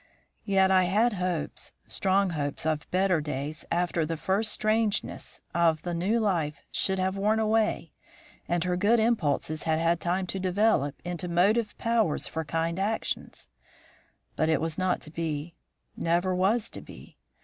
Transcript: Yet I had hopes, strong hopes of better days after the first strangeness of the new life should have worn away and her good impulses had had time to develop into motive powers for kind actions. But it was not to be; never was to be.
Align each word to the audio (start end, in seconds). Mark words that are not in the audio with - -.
Yet 0.45 0.71
I 0.71 0.85
had 0.85 1.13
hopes, 1.13 1.73
strong 1.87 2.31
hopes 2.31 2.65
of 2.65 2.89
better 2.89 3.21
days 3.21 3.65
after 3.71 4.03
the 4.03 4.17
first 4.17 4.51
strangeness 4.51 5.41
of 5.53 5.83
the 5.83 5.93
new 5.93 6.19
life 6.19 6.55
should 6.71 6.97
have 6.97 7.15
worn 7.15 7.37
away 7.37 7.91
and 8.47 8.63
her 8.63 8.75
good 8.75 8.99
impulses 8.99 9.61
had 9.61 9.77
had 9.77 9.99
time 10.01 10.25
to 10.25 10.39
develop 10.39 10.99
into 11.05 11.27
motive 11.27 11.77
powers 11.77 12.27
for 12.27 12.43
kind 12.43 12.79
actions. 12.79 13.47
But 14.35 14.49
it 14.49 14.59
was 14.59 14.75
not 14.75 15.01
to 15.01 15.11
be; 15.11 15.53
never 15.95 16.33
was 16.33 16.71
to 16.71 16.81
be. 16.81 17.19